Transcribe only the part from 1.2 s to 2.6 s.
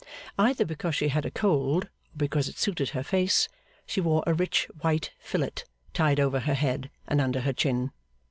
a cold, or because it